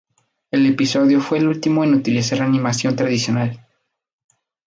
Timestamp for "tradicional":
2.95-3.67